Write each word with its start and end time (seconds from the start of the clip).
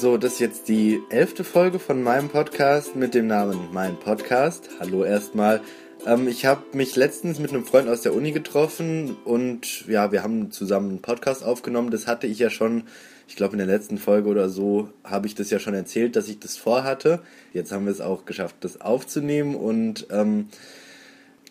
So, 0.00 0.16
das 0.16 0.32
ist 0.32 0.38
jetzt 0.38 0.68
die 0.68 1.02
elfte 1.10 1.44
Folge 1.44 1.78
von 1.78 2.02
meinem 2.02 2.30
Podcast 2.30 2.96
mit 2.96 3.12
dem 3.12 3.26
Namen 3.26 3.68
Mein 3.70 4.00
Podcast. 4.00 4.70
Hallo 4.80 5.04
erstmal. 5.04 5.60
Ähm, 6.06 6.26
ich 6.26 6.46
habe 6.46 6.62
mich 6.72 6.96
letztens 6.96 7.38
mit 7.38 7.50
einem 7.50 7.66
Freund 7.66 7.86
aus 7.86 8.00
der 8.00 8.14
Uni 8.14 8.32
getroffen 8.32 9.18
und 9.26 9.86
ja, 9.88 10.10
wir 10.10 10.22
haben 10.22 10.52
zusammen 10.52 10.88
einen 10.88 11.02
Podcast 11.02 11.44
aufgenommen. 11.44 11.90
Das 11.90 12.06
hatte 12.06 12.26
ich 12.26 12.38
ja 12.38 12.48
schon, 12.48 12.84
ich 13.28 13.36
glaube 13.36 13.52
in 13.52 13.58
der 13.58 13.66
letzten 13.66 13.98
Folge 13.98 14.30
oder 14.30 14.48
so, 14.48 14.88
habe 15.04 15.26
ich 15.26 15.34
das 15.34 15.50
ja 15.50 15.58
schon 15.58 15.74
erzählt, 15.74 16.16
dass 16.16 16.28
ich 16.28 16.40
das 16.40 16.56
vorhatte. 16.56 17.20
Jetzt 17.52 17.70
haben 17.70 17.84
wir 17.84 17.92
es 17.92 18.00
auch 18.00 18.24
geschafft, 18.24 18.56
das 18.60 18.80
aufzunehmen 18.80 19.54
und 19.54 20.06
ähm, 20.10 20.48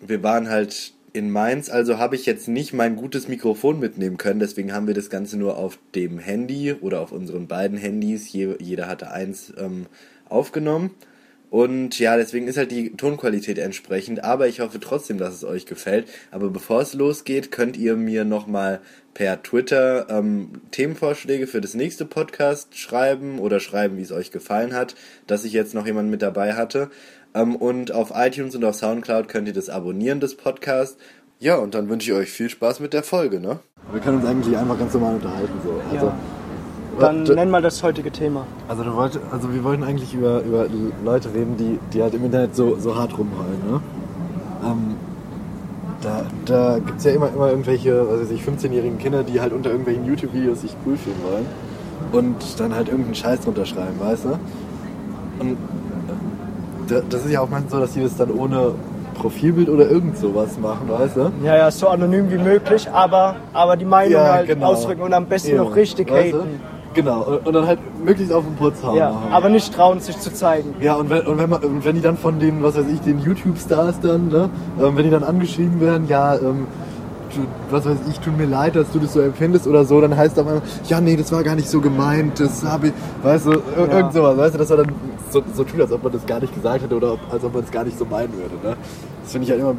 wir 0.02 0.24
waren 0.24 0.50
halt 0.50 0.94
in 1.14 1.32
Mainz, 1.32 1.70
also 1.70 1.98
habe 1.98 2.16
ich 2.16 2.26
jetzt 2.26 2.48
nicht 2.48 2.74
mein 2.74 2.96
gutes 2.96 3.28
Mikrofon 3.28 3.80
mitnehmen 3.80 4.18
können, 4.18 4.40
deswegen 4.40 4.74
haben 4.74 4.88
wir 4.88 4.94
das 4.94 5.10
Ganze 5.10 5.38
nur 5.38 5.58
auf 5.58 5.80
dem 5.96 6.20
Handy 6.20 6.74
oder 6.74 7.02
auf 7.02 7.12
unseren 7.12 7.48
beiden 7.48 7.78
Handys, 7.78 8.32
je, 8.32 8.56
jeder 8.60 8.88
hatte 8.88 9.12
eins, 9.12 9.54
ähm, 9.58 9.88
aufgenommen. 10.30 10.92
Und 11.50 11.98
ja, 11.98 12.16
deswegen 12.16 12.48
ist 12.48 12.58
halt 12.58 12.70
die 12.70 12.92
Tonqualität 12.96 13.58
entsprechend, 13.58 14.24
aber 14.24 14.48
ich 14.48 14.60
hoffe 14.60 14.80
trotzdem, 14.80 15.18
dass 15.18 15.34
es 15.34 15.44
euch 15.44 15.66
gefällt. 15.66 16.08
Aber 16.30 16.50
bevor 16.50 16.82
es 16.82 16.94
losgeht, 16.94 17.52
könnt 17.52 17.76
ihr 17.76 17.96
mir 17.96 18.24
nochmal 18.24 18.82
per 19.16 19.42
Twitter 19.42 20.08
ähm, 20.10 20.62
Themenvorschläge 20.70 21.48
für 21.48 21.60
das 21.60 21.74
nächste 21.74 22.06
Podcast 22.06 22.78
schreiben 22.78 23.40
oder 23.40 23.60
schreiben, 23.60 23.98
wie 23.98 24.04
es 24.04 24.12
euch 24.12 24.30
gefallen 24.30 24.76
hat, 24.76 24.94
dass 25.26 25.44
ich 25.44 25.54
jetzt 25.54 25.74
noch 25.74 25.88
jemanden 25.88 26.12
mit 26.12 26.22
dabei 26.22 26.54
hatte. 26.54 26.92
Ähm, 27.34 27.56
und 27.56 27.92
auf 27.92 28.12
iTunes 28.16 28.56
und 28.56 28.66
auf 28.66 28.76
Soundcloud 28.76 29.28
könnt 29.28 29.48
ihr 29.48 29.54
das 29.54 29.70
abonnieren, 29.70 30.20
das 30.20 30.36
Podcast. 30.36 30.98
Ja, 31.40 31.56
und 31.58 31.74
dann 31.74 31.88
wünsche 31.90 32.12
ich 32.12 32.18
euch 32.18 32.30
viel 32.30 32.50
Spaß 32.50 32.80
mit 32.80 32.94
der 32.94 33.04
Folge, 33.04 33.40
ne? 33.40 33.60
Wir 33.92 34.02
können 34.02 34.18
uns 34.18 34.26
eigentlich 34.26 34.58
einfach 34.58 34.78
ganz 34.78 34.94
normal 34.94 35.16
unterhalten. 35.16 35.54
So. 35.64 35.72
Also, 35.94 36.06
Ja. 36.08 36.14
Dann 37.00 37.28
wa- 37.30 37.34
nenn 37.36 37.50
mal 37.50 37.62
das 37.62 37.82
heutige 37.82 38.12
Thema. 38.12 38.46
also, 38.68 38.84
du 38.84 38.94
wollt, 38.94 39.18
also 39.32 39.54
wir 39.54 39.64
wollten 39.64 39.84
eigentlich 39.84 40.14
über, 40.14 40.42
über 40.42 40.66
Leute 41.06 41.34
reden, 41.34 41.56
die, 41.56 41.80
die 41.94 42.02
halt 42.02 42.14
im 42.14 42.26
Internet 42.26 42.56
so, 42.58 42.78
so 42.78 42.96
hart 42.98 43.18
rumheulen. 43.18 43.62
Ne? 43.72 43.80
Ähm, 44.66 44.96
da 46.02 46.26
da 46.46 46.80
gibt 46.80 46.98
es 46.98 47.06
ja 47.06 47.12
immer, 47.12 47.30
immer 47.34 47.50
irgendwelche, 47.52 48.06
was 48.10 48.22
weiß 48.22 48.32
ich, 48.32 48.42
15-jährigen 48.42 48.98
Kinder, 48.98 49.24
die 49.24 49.40
halt 49.40 49.54
unter 49.54 49.70
irgendwelchen 49.70 50.06
YouTube-Videos 50.06 50.62
sich 50.62 50.76
cool 50.86 50.98
fühlen 50.98 51.18
wollen 51.24 51.46
und 52.12 52.60
dann 52.60 52.74
halt 52.76 52.88
irgendeinen 52.90 53.16
Scheiß 53.16 53.42
drunter 53.42 53.66
schreiben, 53.66 53.98
weißt 54.00 54.26
du? 54.26 54.40
Und 55.40 55.52
da- 55.52 55.56
das 56.90 57.26
ist 57.26 57.32
ja 57.32 57.42
auch 57.42 57.50
manchmal 57.50 57.72
so, 57.72 57.80
dass 57.80 57.92
die 57.94 58.02
das 58.02 58.16
dann 58.18 58.32
ohne 58.32 58.72
Profilbild 59.20 59.70
oder 59.70 59.90
irgend 59.90 60.18
sowas 60.18 60.58
machen, 60.60 60.88
weißt 60.88 61.18
du? 61.18 61.32
Ja, 61.44 61.58
ja, 61.58 61.72
so 61.72 61.88
anonym 61.90 62.32
wie 62.32 62.38
möglich, 62.38 62.90
aber, 62.92 63.36
aber 63.54 63.76
die 63.76 63.86
Meinung 63.86 64.14
Ja, 64.14 64.32
halt 64.34 64.48
genau. 64.48 64.68
ausdrücken 64.68 65.02
und 65.02 65.14
am 65.14 65.26
besten 65.26 65.50
Eben, 65.50 65.58
noch 65.58 65.76
richtig 65.76 66.10
weißt 66.12 66.34
du? 66.34 66.38
haten. 66.40 66.62
Genau, 66.94 67.22
und, 67.22 67.48
und 67.48 67.54
dann 67.54 67.68
halt 67.68 67.80
möglichst 68.04 68.34
auf 68.34 68.44
den 68.44 68.56
Putz 68.56 68.82
hauen. 68.84 68.96
Ja, 68.98 69.12
machen. 69.12 69.32
aber 69.32 69.50
nicht 69.50 69.74
trauen, 69.74 70.00
sich 70.00 70.18
zu 70.20 70.34
zeigen. 70.34 70.74
Ja, 70.82 70.96
und 70.96 71.10
wenn, 71.10 71.22
und 71.28 71.38
wenn, 71.38 71.50
man, 71.50 71.64
und 71.64 71.86
wenn 71.86 71.96
die 71.96 72.02
dann 72.02 72.18
von 72.18 72.40
den, 72.40 72.64
was 72.64 72.76
weiß 72.78 72.86
ich, 72.92 73.00
den 73.02 73.20
YouTube-Stars 73.20 74.00
dann, 74.02 74.30
ne, 74.30 74.50
ähm, 74.82 74.96
wenn 74.98 75.04
die 75.04 75.12
dann 75.12 75.24
angeschrieben 75.24 75.80
werden, 75.82 76.08
ja, 76.08 76.36
ähm, 76.36 76.66
was 77.70 77.86
weiß 77.86 77.98
ich, 78.10 78.20
tut 78.20 78.38
mir 78.38 78.46
leid, 78.46 78.76
dass 78.76 78.92
du 78.92 79.00
das 79.00 79.14
so 79.14 79.22
empfindest 79.22 79.68
oder 79.68 79.86
so, 79.86 80.00
dann 80.02 80.16
heißt 80.16 80.38
auf 80.40 80.48
einmal, 80.48 80.62
ja, 80.88 81.00
nee, 81.02 81.16
das 81.16 81.32
war 81.32 81.44
gar 81.44 81.56
nicht 81.56 81.70
so 81.70 81.80
gemeint, 81.82 82.40
das 82.40 82.64
habe 82.64 82.88
ich, 82.88 82.94
weißt 83.24 83.46
du, 83.48 83.52
Ja. 83.52 83.98
irgend 83.98 84.14
sowas, 84.14 84.38
weißt 84.38 84.56
du, 84.56 84.58
dass 84.60 84.70
man 84.70 84.78
dann 84.80 84.92
so, 85.32 85.42
so 85.54 85.64
tut, 85.64 85.80
als 85.82 85.92
ob 85.92 86.04
man 86.04 86.12
das 86.12 86.26
gar 86.26 86.40
nicht 86.40 86.54
gesagt 86.56 86.84
hätte 86.84 86.96
oder 86.96 87.18
als 87.32 87.44
ob 87.44 87.54
man 87.54 87.64
es 87.64 87.72
gar 87.72 87.84
nicht 87.84 87.98
so 87.98 88.06
meinen 88.06 88.34
würde, 88.34 88.56
ne. 88.68 88.76
Das 89.24 89.32
finde 89.32 89.46
ich 89.46 89.52
halt 89.52 89.62
immer, 89.62 89.74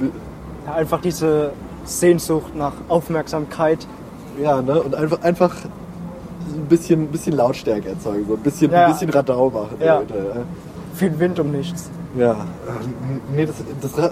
Ja, 0.67 0.75
einfach 0.75 1.01
diese 1.01 1.51
Sehnsucht 1.85 2.55
nach 2.55 2.73
Aufmerksamkeit. 2.89 3.87
ja, 4.41 4.63
ne, 4.63 4.81
und 4.83 4.95
einfach, 4.95 5.23
einfach 5.23 5.55
ein 6.55 6.67
bisschen, 6.69 7.09
bisschen 7.09 7.35
Lautstärke 7.37 7.89
erzeugen, 7.91 8.27
so 8.29 8.35
ein 8.35 8.41
bisschen, 8.41 8.71
Ja. 8.71 8.87
ein 8.87 8.93
bisschen 8.93 9.11
Radau 9.11 9.51
machen. 9.51 9.77
Ja. 9.81 9.99
Leute, 9.99 10.15
ja. 10.15 10.41
Viel 10.95 11.19
Wind 11.19 11.39
um 11.41 11.51
nichts. 11.53 11.91
Ja, 12.19 12.33
ähm, 12.33 13.21
nee, 13.35 13.47
das, 13.47 13.57
das, 13.81 14.11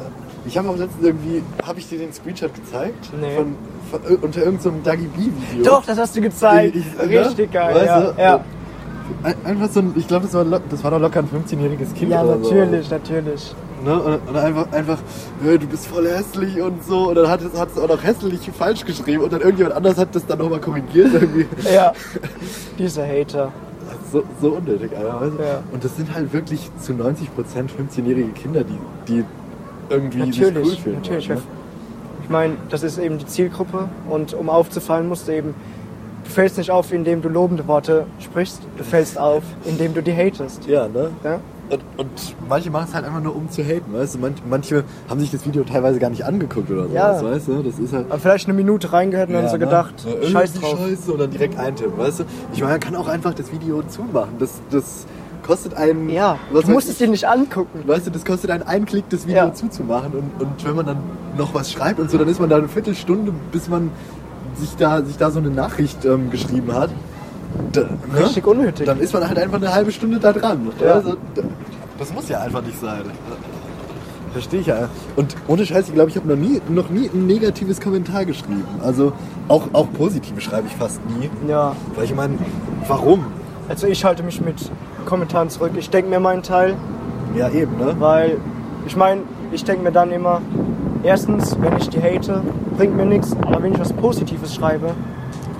ich 0.48 0.58
habe 0.58 0.68
auch 0.68 0.76
letztens 0.76 1.04
irgendwie, 1.04 1.42
habe 1.64 1.78
ich 1.78 1.88
dir 1.88 1.98
den 1.98 2.12
Screenshot 2.12 2.52
gezeigt? 2.54 3.10
Nee. 3.20 3.36
Von, 3.36 3.54
von, 3.90 4.16
unter 4.16 4.40
irgendeinem 4.42 4.74
so 4.74 4.82
Dagi 4.84 5.06
B-Video. 5.06 5.64
Doch, 5.64 5.84
das 5.84 5.98
hast 5.98 6.16
du 6.16 6.20
gezeigt. 6.20 6.74
Ich- 6.76 6.84
ich- 6.86 7.08
ne? 7.10 7.20
Richtig 7.26 7.52
geil. 7.52 7.74
Weißt 7.74 7.86
ja, 7.86 8.00
du? 8.00 8.20
ja. 8.20 8.44
Ein- 9.22 9.34
Einfach 9.44 9.70
so 9.70 9.80
ein, 9.80 9.92
ich 9.96 10.06
glaube, 10.08 10.24
das, 10.26 10.34
war 10.34 10.44
das 10.44 10.84
war 10.84 10.90
doch 10.90 11.00
locker 11.00 11.20
ein 11.20 11.28
15-jähriges 11.28 11.94
Kind 11.94 12.10
ja 12.10 12.22
natürlich, 12.22 12.90
natürlich. 12.90 13.40
so. 13.84 13.88
Ne? 13.90 13.98
Und, 14.02 14.28
und 14.28 14.36
einfach, 14.36 14.72
einfach 14.72 14.98
"Äh, 15.46 15.56
du 15.58 15.66
bist 15.66 15.86
voll 15.86 16.06
hässlich 16.08 16.60
und 16.60 16.84
so. 16.84 17.08
Und 17.10 17.14
dann 17.14 17.28
hat 17.28 17.40
es, 17.42 17.58
hat 17.58 17.68
es 17.74 17.80
auch 17.80 17.88
noch 17.88 18.02
hässlich 18.02 18.40
falsch 18.58 18.84
geschrieben. 18.84 19.22
Und 19.22 19.32
dann 19.32 19.40
irgendjemand 19.40 19.76
anders 19.76 19.96
hat 19.96 20.14
das 20.14 20.26
dann 20.26 20.38
nochmal 20.38 20.60
korrigiert 20.60 21.14
irgendwie. 21.14 21.46
Ja, 21.72 21.92
diese 22.78 23.06
Hater. 23.06 23.52
So, 24.12 24.22
so 24.40 24.50
unnötig, 24.52 24.90
Alter. 24.96 25.30
Ja. 25.38 25.62
Und 25.72 25.84
das 25.84 25.96
sind 25.96 26.12
halt 26.14 26.32
wirklich 26.32 26.70
zu 26.80 26.92
90% 26.92 27.26
15-jährige 27.96 28.28
Kinder, 28.30 28.62
die, 28.64 28.78
die 29.06 29.24
irgendwie 29.90 30.32
sich 30.32 30.40
Natürlich, 30.40 30.68
cool 30.68 30.76
fühlen. 30.76 30.96
natürlich. 30.96 31.28
wollen, 31.28 31.38
ne? 31.38 31.44
Ich 32.24 32.30
meine, 32.30 32.54
das 32.68 32.82
ist 32.82 32.98
eben 32.98 33.18
die 33.18 33.26
Zielgruppe 33.26 33.88
und 34.10 34.34
um 34.34 34.50
aufzufallen, 34.50 35.08
musst 35.08 35.28
du 35.28 35.32
eben, 35.34 35.54
du 36.24 36.30
fällst 36.30 36.58
nicht 36.58 36.70
auf, 36.70 36.92
indem 36.92 37.22
du 37.22 37.28
lobende 37.30 37.66
Worte 37.66 38.06
sprichst, 38.20 38.60
du 38.76 38.84
fällst 38.84 39.18
auf, 39.18 39.42
indem 39.64 39.94
du 39.94 40.02
die 40.02 40.12
hatest. 40.14 40.66
Ja, 40.66 40.88
ne? 40.88 41.10
Ja? 41.24 41.40
Und, 41.70 41.80
und 41.98 42.08
manche 42.48 42.70
machen 42.70 42.86
es 42.88 42.94
halt 42.94 43.04
einfach 43.04 43.22
nur, 43.22 43.36
um 43.36 43.50
zu 43.50 43.62
haten, 43.62 43.92
weißt 43.92 44.14
du? 44.14 44.18
Manche, 44.20 44.42
manche 44.48 44.84
haben 45.08 45.20
sich 45.20 45.30
das 45.30 45.46
Video 45.46 45.64
teilweise 45.64 45.98
gar 45.98 46.08
nicht 46.08 46.24
angeguckt 46.24 46.70
oder 46.70 46.86
Ja. 46.86 47.18
sowas, 47.18 47.32
weißt 47.36 47.48
du? 47.48 47.62
Das 47.62 47.78
ist 47.78 47.92
halt... 47.92 48.06
Aber 48.10 48.18
vielleicht 48.18 48.46
eine 48.46 48.54
Minute 48.54 48.90
reingehört 48.92 49.28
und 49.28 49.34
dann 49.34 49.44
Ja, 49.44 49.50
so 49.50 49.56
ne? 49.58 49.64
gedacht, 49.66 49.94
Ja, 50.04 50.10
irgendwie 50.12 50.32
scheiß 50.32 50.54
drauf. 50.54 50.78
Scheiße 50.78 51.16
dann 51.18 51.30
direkt 51.30 51.58
eintippen, 51.58 51.98
weißt 51.98 52.20
du? 52.20 52.24
Ich 52.54 52.60
meine, 52.60 52.72
man 52.72 52.80
kann 52.80 52.96
auch 52.96 53.08
einfach 53.08 53.34
das 53.34 53.52
Video 53.52 53.82
zumachen. 53.82 54.34
Das, 54.38 54.60
das 54.70 55.06
kostet 55.46 55.74
einen... 55.74 56.08
Ja, 56.10 56.38
was 56.50 56.64
du 56.66 56.72
musst 56.72 56.88
es 56.88 56.98
dir 56.98 57.08
nicht 57.08 57.26
angucken. 57.26 57.80
Weißt 57.86 58.06
du, 58.06 58.10
das 58.10 58.24
kostet 58.24 58.50
einen 58.50 58.62
einen 58.64 58.84
Klick, 58.86 59.08
das 59.10 59.26
Video 59.26 59.44
Ja. 59.46 59.54
zuzumachen. 59.54 60.12
Und, 60.12 60.42
und 60.46 60.64
wenn 60.66 60.76
man 60.76 60.86
dann 60.86 60.98
noch 61.36 61.54
was 61.54 61.70
schreibt 61.72 62.00
und 62.00 62.10
so, 62.10 62.18
dann 62.18 62.28
ist 62.28 62.40
man 62.40 62.48
da 62.48 62.56
eine 62.56 62.68
Viertelstunde, 62.68 63.32
bis 63.52 63.68
man 63.68 63.90
sich 64.56 64.76
da, 64.76 65.02
sich 65.02 65.16
da 65.16 65.30
so 65.30 65.38
eine 65.38 65.50
Nachricht 65.50 66.04
ähm, 66.04 66.30
geschrieben 66.30 66.72
hat. 66.74 66.90
Da, 67.72 67.80
ne? 67.82 67.88
Richtig 68.24 68.46
unnötig. 68.46 68.84
Dann 68.86 69.00
ist 69.00 69.12
man 69.14 69.26
halt 69.26 69.38
einfach 69.38 69.56
eine 69.58 69.72
halbe 69.72 69.90
Stunde 69.92 70.18
da 70.18 70.32
dran. 70.32 70.68
Ja. 70.80 70.94
Also, 70.94 71.16
da- 71.34 71.42
das 71.98 72.12
muss 72.12 72.28
ja 72.28 72.40
einfach 72.40 72.62
nicht 72.62 72.78
sein. 72.80 73.02
Verstehe 74.32 74.60
ich 74.60 74.66
ja. 74.66 74.88
Und 75.16 75.34
ohne 75.48 75.64
Scheiß, 75.64 75.88
ich 75.88 75.94
glaube, 75.94 76.10
ich 76.10 76.16
habe 76.16 76.28
noch 76.28 76.36
nie, 76.36 76.60
noch 76.68 76.90
nie 76.90 77.08
ein 77.12 77.26
negatives 77.26 77.80
Kommentar 77.80 78.24
geschrieben. 78.26 78.64
Also 78.84 79.12
auch, 79.48 79.62
auch 79.72 79.90
positive 79.94 80.40
schreibe 80.40 80.66
ich 80.68 80.74
fast 80.76 81.00
nie. 81.18 81.30
Ja, 81.48 81.74
Weil 81.96 82.04
ich 82.04 82.14
meine, 82.14 82.34
warum? 82.86 83.24
also 83.68 83.86
ich 83.86 84.04
halte 84.04 84.22
mich 84.22 84.40
mit 84.40 84.56
Kommentaren 85.08 85.48
zurück. 85.48 85.72
Ich 85.76 85.88
denke 85.90 86.10
mir 86.10 86.20
meinen 86.20 86.42
Teil, 86.42 86.74
Ja, 87.34 87.48
eben, 87.48 87.76
ne? 87.78 87.96
weil 87.98 88.36
ich 88.86 88.94
meine, 88.94 89.22
ich 89.52 89.64
denke 89.64 89.82
mir 89.82 89.92
dann 89.92 90.12
immer, 90.12 90.42
erstens, 91.02 91.56
wenn 91.60 91.76
ich 91.78 91.88
die 91.88 92.00
hate, 92.00 92.42
bringt 92.76 92.94
mir 92.96 93.06
nichts, 93.06 93.34
aber 93.40 93.62
wenn 93.62 93.72
ich 93.72 93.80
was 93.80 93.92
Positives 93.94 94.54
schreibe, 94.54 94.90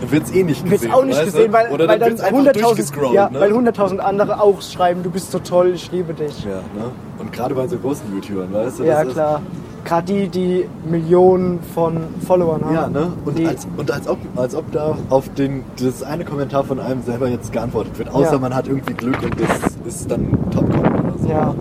Dann 0.00 0.10
wird 0.12 0.24
es 0.24 0.34
eh 0.34 0.42
nicht 0.42 0.62
wird 0.64 0.72
gesehen. 0.74 0.90
es 0.90 0.96
auch 0.96 1.04
nicht 1.04 1.24
gesehen, 1.24 1.52
weil, 1.52 1.70
Oder 1.70 1.88
weil 1.88 1.98
dann 1.98 2.00
dann 2.00 2.08
wird's 2.10 2.22
einfach 2.22 2.52
100.000 2.52 2.62
durchgescrollt, 2.62 3.12
ja, 3.14 3.30
ne? 3.30 3.40
weil 3.40 3.52
100.000 3.52 3.98
andere 3.98 4.40
auch 4.40 4.60
schreiben, 4.60 5.02
du 5.02 5.10
bist 5.10 5.32
so 5.32 5.38
toll, 5.38 5.72
ich 5.74 5.90
liebe 5.90 6.12
dich. 6.12 6.44
Ja, 6.44 6.56
ne? 6.76 6.90
Und 7.18 7.32
gerade 7.32 7.54
bei 7.54 7.66
so 7.66 7.78
großen 7.78 8.04
YouTubern, 8.14 8.52
weißt 8.52 8.80
du? 8.80 8.84
Ja, 8.84 9.04
klar. 9.04 9.40
Gerade 9.88 10.04
die, 10.12 10.28
die 10.28 10.68
Millionen 10.88 11.60
von 11.74 11.96
Followern 12.26 12.62
haben. 12.64 12.74
ja, 12.74 12.88
ne? 12.88 13.12
Und, 13.24 13.46
als, 13.46 13.66
und 13.76 13.90
als, 13.90 14.06
ob, 14.06 14.18
als 14.36 14.54
ob 14.54 14.70
da 14.70 14.96
auf 15.08 15.32
den, 15.32 15.64
das 15.82 16.02
eine 16.02 16.24
Kommentar 16.26 16.62
von 16.64 16.78
einem 16.78 17.02
selber 17.02 17.26
jetzt 17.28 17.52
geantwortet 17.52 17.98
wird. 17.98 18.10
Außer 18.14 18.32
Ja. 18.34 18.38
man 18.38 18.54
hat 18.54 18.68
irgendwie 18.68 18.92
Glück 18.92 19.22
und 19.22 19.34
das 19.40 19.76
ist 19.86 20.10
dann 20.10 20.30
Top-Comment 20.50 21.04
oder 21.04 21.18
so. 21.22 21.28
ja. 21.28 21.54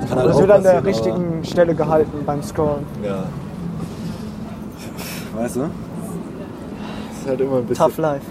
Das 0.00 0.08
kann 0.10 0.18
halt 0.18 0.28
Das 0.30 0.38
wird 0.40 0.50
an 0.50 0.62
der 0.64 0.84
richtigen 0.84 1.44
Stelle 1.44 1.74
gehalten 1.74 2.12
beim 2.26 2.42
Scrollen. 2.42 2.84
Ja. 3.02 3.22
Weißt 5.34 5.56
du? 5.56 5.60
Das 5.60 5.68
ist 7.22 7.28
halt 7.28 7.40
immer 7.40 7.56
ein 7.56 7.64
bisschen... 7.64 7.86
Tough 7.86 7.98
life. 7.98 8.26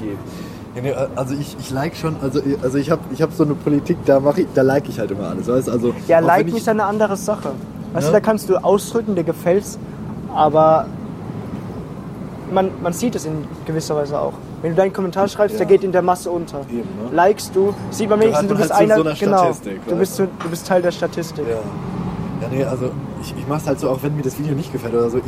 geht. 0.00 0.18
Also 1.16 1.34
ich, 1.34 1.56
ich 1.60 1.70
like 1.70 1.94
schon, 1.96 2.16
also, 2.20 2.40
also 2.62 2.76
ich 2.78 2.90
habe 2.90 3.00
ich 3.12 3.22
hab 3.22 3.32
so 3.32 3.44
eine 3.44 3.54
Politik, 3.54 3.96
da 4.04 4.18
mache 4.20 4.40
ich, 4.42 4.48
da 4.54 4.62
like 4.62 4.88
ich 4.88 4.98
halt 4.98 5.12
immer 5.12 5.28
alles, 5.30 5.46
weißt 5.48 5.68
du? 5.68 5.72
Also, 5.72 5.94
Ja, 6.08 6.18
Like 6.18 6.48
ich- 6.48 6.56
ist 6.56 6.68
eine 6.68 6.84
andere 6.84 7.16
Sache. 7.16 7.52
Weißt 7.94 8.04
Ja. 8.06 8.10
du, 8.10 8.12
da 8.12 8.20
kannst 8.20 8.48
du 8.50 8.56
ausdrücken, 8.56 9.14
dir 9.14 9.24
gefällt's, 9.24 9.78
aber 10.34 10.86
man, 12.52 12.70
man 12.82 12.92
sieht 12.92 13.14
es 13.14 13.24
in 13.24 13.44
gewisser 13.64 13.96
Weise 13.96 14.18
auch. 14.18 14.34
Wenn 14.62 14.72
du 14.72 14.76
deinen 14.76 14.92
Kommentar 14.92 15.28
schreibst, 15.28 15.54
Ja. 15.54 15.58
der 15.58 15.66
geht 15.66 15.84
in 15.84 15.92
der 15.92 16.02
Masse 16.02 16.30
unter. 16.30 16.60
Eben, 16.70 16.78
ne? 16.80 16.84
Likest 17.12 17.54
du, 17.54 17.72
sieht 17.90 18.10
man 18.10 18.20
wenigstens, 18.20 18.48
du 18.48 18.56
bist 18.56 18.72
halt 18.72 18.82
einer, 18.82 18.94
so 18.96 19.00
einer 19.02 19.14
genau, 19.14 19.38
Statistik, 19.38 19.88
du 19.88 19.96
bist, 19.96 20.18
du 20.18 20.26
bist 20.50 20.66
Teil 20.66 20.82
der 20.82 20.90
Statistik. 20.90 21.44
Ja. 21.48 21.54
Ja, 22.42 22.48
nee, 22.50 22.64
also 22.64 22.90
ich, 23.22 23.34
ich 23.38 23.46
mache 23.48 23.60
es 23.60 23.66
halt 23.68 23.80
so, 23.80 23.88
auch 23.90 24.02
wenn 24.02 24.16
mir 24.16 24.22
das 24.22 24.38
Video 24.38 24.54
nicht 24.54 24.72
gefällt 24.72 24.92
oder 24.92 25.08
so, 25.08 25.18
ich, 25.18 25.24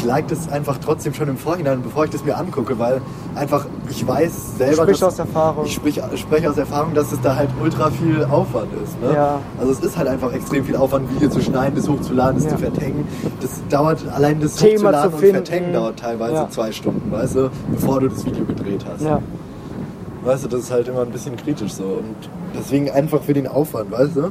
ich 0.00 0.06
like 0.06 0.28
das 0.28 0.48
einfach 0.50 0.78
trotzdem 0.78 1.12
schon 1.14 1.28
im 1.28 1.36
Vorhinein, 1.36 1.82
bevor 1.82 2.04
ich 2.04 2.10
das 2.10 2.24
mir 2.24 2.36
angucke, 2.36 2.78
weil 2.78 3.00
einfach 3.34 3.66
ich 3.90 4.06
weiß 4.06 4.56
selber, 4.58 4.82
Sprich 4.84 4.98
dass- 5.00 5.12
aus 5.14 5.18
Erfahrung. 5.18 5.64
ich 5.66 5.72
sprich, 5.74 6.00
spreche 6.16 6.48
aus 6.50 6.56
Erfahrung, 6.56 6.94
dass 6.94 7.12
es 7.12 7.20
da 7.20 7.36
halt 7.36 7.50
ultra 7.62 7.90
viel 7.90 8.24
Aufwand 8.30 8.68
ist. 8.82 9.00
Ne? 9.02 9.12
Ja. 9.14 9.40
Also 9.58 9.72
es 9.72 9.80
ist 9.80 9.96
halt 9.98 10.08
einfach 10.08 10.32
extrem 10.32 10.64
viel 10.64 10.76
Aufwand, 10.76 11.08
ein 11.10 11.14
Video 11.16 11.28
zu 11.28 11.40
schneiden, 11.40 11.74
das 11.76 11.88
hochzuladen, 11.88 12.36
das 12.36 12.44
Ja. 12.44 12.50
zu 12.50 12.58
vertengen. 12.58 13.06
Das 13.40 13.60
dauert, 13.68 13.98
allein 14.14 14.40
das 14.40 14.56
Thema 14.56 14.72
hochzuladen 14.74 15.10
zu 15.10 15.16
und 15.16 15.20
finden. 15.20 15.34
vertengen 15.36 15.72
dauert 15.72 15.98
teilweise 15.98 16.34
Ja. 16.34 16.48
zwei 16.50 16.72
Stunden, 16.72 17.12
weißt 17.12 17.34
du, 17.36 17.50
bevor 17.70 18.00
du 18.00 18.08
das 18.08 18.24
Video 18.24 18.44
gedreht 18.44 18.84
hast. 18.90 19.02
Ja. 19.02 19.20
Weißt 20.24 20.44
du, 20.44 20.48
das 20.48 20.60
ist 20.60 20.70
halt 20.70 20.88
immer 20.88 21.02
ein 21.02 21.10
bisschen 21.10 21.36
kritisch 21.36 21.72
so. 21.72 21.84
Und 21.84 22.14
deswegen 22.58 22.90
einfach 22.90 23.22
für 23.22 23.32
den 23.34 23.46
Aufwand, 23.48 23.90
weißt 23.90 24.16
du, 24.16 24.30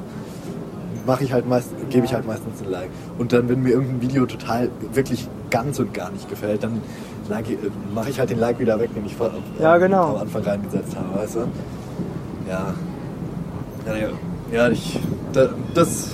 mache 1.09 1.23
ich 1.23 1.33
halt 1.33 1.47
meist, 1.49 1.69
gebe 1.89 2.05
ich 2.05 2.13
halt 2.13 2.27
meistens 2.27 2.61
ein 2.61 2.69
Like. 2.69 2.89
Und 3.17 3.33
dann, 3.33 3.49
wenn 3.49 3.63
mir 3.63 3.71
irgendein 3.71 3.99
Video 4.01 4.25
total 4.27 4.69
wirklich 4.93 5.27
ganz 5.49 5.79
und 5.79 5.91
gar 5.91 6.11
nicht 6.11 6.29
gefällt, 6.29 6.61
dann 6.63 6.81
like, 7.29 7.49
äh, 7.49 7.57
mache 7.95 8.11
ich 8.11 8.19
halt 8.19 8.29
den 8.29 8.39
Like 8.39 8.59
wieder 8.59 8.79
weg, 8.79 8.93
den 8.93 9.05
ich 9.07 9.15
vor, 9.15 9.31
Ja, 9.59 9.77
genau. 9.77 10.11
am 10.11 10.17
Anfang 10.17 10.43
reingesetzt 10.43 10.95
habe, 10.95 11.19
weißt 11.19 11.35
du? 11.35 11.39
Ja. 12.47 12.73
Ja, 13.87 14.07
ja. 14.51 14.69
ich, 14.69 14.99
da, 15.33 15.49
das 15.73 16.09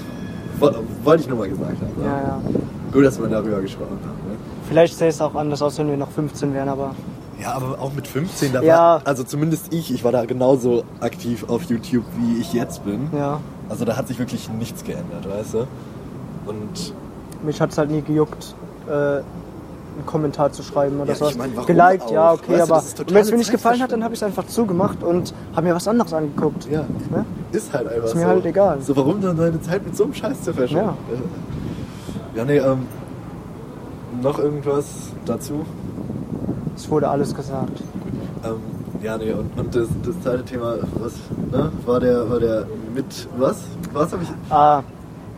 wo- 0.60 0.72
wollte 1.04 1.24
ich 1.24 1.30
nur 1.30 1.40
mal 1.40 1.50
gesagt 1.50 1.76
haben. 1.82 2.04
Ja, 2.06 2.18
ja. 2.22 2.40
Gut, 2.94 3.04
dass 3.06 3.20
wir 3.20 3.28
darüber 3.28 3.60
gesprochen 3.60 4.00
haben. 4.02 4.30
Ne? 4.32 4.38
Vielleicht 4.70 4.98
sähe 4.98 5.10
es 5.10 5.20
auch 5.20 5.36
anders 5.36 5.62
aus, 5.62 5.78
wenn 5.78 5.90
wir 5.90 5.98
noch 5.98 6.12
15 6.12 6.54
wären, 6.54 6.70
aber 6.70 6.96
Ja, 7.42 7.52
aber 7.54 7.80
auch 7.82 7.92
mit 7.94 8.08
15, 8.08 8.54
da 8.54 8.62
Ja. 8.62 8.78
war, 8.78 9.02
also 9.04 9.24
zumindest 9.26 9.74
ich, 9.74 9.94
ich 9.94 10.06
war 10.06 10.14
da 10.14 10.24
genauso 10.24 10.86
aktiv 11.02 11.44
auf 11.50 11.64
YouTube, 11.64 12.06
wie 12.18 12.40
ich 12.40 12.54
jetzt 12.54 12.86
bin. 12.86 13.10
ja. 13.18 13.40
Also 13.70 13.86
da 13.86 13.98
hat 13.98 14.08
sich 14.08 14.20
wirklich 14.20 14.50
nichts 14.50 14.84
geändert, 14.84 15.28
weißt 15.30 15.54
du? 15.56 15.58
Und 16.46 16.94
Mich 17.44 17.60
hat 17.62 17.72
es 17.72 17.78
halt 17.78 17.90
nie 17.92 18.02
gejuckt, 18.02 18.56
äh, 18.88 18.92
einen 18.92 20.06
Kommentar 20.06 20.52
zu 20.52 20.62
schreiben 20.62 21.00
oder 21.00 21.10
Ja, 21.10 21.16
sowas. 21.16 21.32
ich 21.32 21.38
mein, 21.38 21.52
Geliked, 21.66 22.12
ja, 22.12 22.34
okay, 22.34 22.60
Weißt 22.60 22.72
aber 22.72 22.80
ist 22.82 23.00
wenn 23.14 23.18
es 23.22 23.32
mir 23.32 23.38
nicht 23.38 23.52
gefallen 23.52 23.82
hat, 23.82 23.92
dann 23.92 24.04
habe 24.04 24.14
ich 24.14 24.20
es 24.20 24.24
einfach 24.24 24.46
zugemacht 24.48 25.02
und 25.04 25.34
habe 25.56 25.68
mir 25.68 25.76
was 25.76 25.88
anderes 25.88 26.14
angeguckt. 26.14 26.68
ja, 26.70 26.82
Ne? 27.12 27.26
ist 27.52 27.74
halt 27.74 27.88
einfach 27.88 28.06
Ist 28.06 28.16
mir 28.16 28.22
so. 28.22 28.28
halt 28.28 28.46
egal. 28.46 28.82
So, 28.82 28.96
warum 28.96 29.22
dann 29.22 29.38
deine 29.38 29.62
Zeit 29.62 29.84
mit 29.86 29.96
so 29.96 30.04
einem 30.04 30.14
Scheiß 30.14 30.44
zu 30.44 30.54
verschwenden? 30.54 30.90
Ja, 32.36 32.40
ja 32.40 32.46
nee, 32.46 32.58
ähm, 32.58 32.80
noch 34.22 34.38
irgendwas 34.40 34.86
dazu? 35.26 35.66
Es 36.76 36.90
wurde 36.90 37.08
alles 37.08 37.34
gesagt. 37.34 37.82
Ähm, 38.44 38.56
ja, 39.02 39.18
nee, 39.18 39.32
und, 39.32 39.58
und 39.58 39.74
das, 39.76 39.88
das 40.06 40.22
zweite 40.22 40.44
Thema, 40.44 40.76
was, 40.96 41.14
ne, 41.52 41.72
war 41.86 42.00
der, 42.00 42.30
war 42.30 42.40
der 42.40 42.66
mit, 42.96 43.28
was? 43.38 43.64
Was 43.94 44.12
habe 44.14 44.24
ich? 44.24 44.30
Ah, 44.50 44.82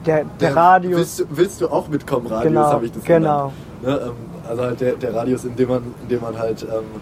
der, 0.05 0.23
der 0.39 0.55
Radius. 0.55 0.97
Willst 0.97 1.19
du, 1.19 1.23
willst 1.31 1.61
du 1.61 1.67
auch 1.67 1.87
mitkommen, 1.89 2.27
Radius, 2.27 2.43
Genau, 2.53 2.61
habe 2.65 2.85
ich 2.85 2.91
das 2.93 3.03
genau. 3.03 3.51
genannt. 3.81 4.03
Ne, 4.03 4.07
ähm, 4.07 4.13
also 4.49 4.63
halt 4.63 4.79
der, 4.81 4.93
der 4.95 5.13
Radius, 5.13 5.43
in 5.45 5.55
dem 5.55 5.69
man, 5.69 5.83
in 6.03 6.07
dem 6.09 6.21
man 6.21 6.37
halt 6.39 6.63
ähm, 6.63 7.01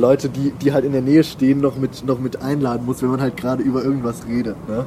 Leute, 0.00 0.28
die, 0.28 0.50
die 0.52 0.72
halt 0.72 0.84
in 0.84 0.92
der 0.92 1.02
Nähe 1.02 1.22
stehen, 1.24 1.60
noch 1.60 1.76
mit, 1.76 2.04
noch 2.06 2.18
mit 2.18 2.42
einladen 2.42 2.84
muss, 2.86 3.02
wenn 3.02 3.10
man 3.10 3.20
halt 3.20 3.36
gerade 3.36 3.62
über 3.62 3.82
irgendwas 3.82 4.26
redet. 4.26 4.56
Ne? 4.68 4.84